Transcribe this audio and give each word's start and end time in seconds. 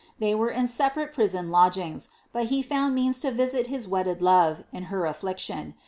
They 0.17 0.33
were 0.33 0.49
in 0.49 0.65
separate 0.65 1.13
prison 1.13 1.49
lodgings, 1.49 2.09
but 2.33 2.45
he 2.45 2.63
found 2.63 2.95
means 2.95 3.19
to 3.19 3.29
visit 3.29 3.67
his 3.67 3.87
wedded 3.87 4.19
love, 4.19 4.63
in 4.73 4.85
her 4.85 5.05
affliction. 5.05 5.75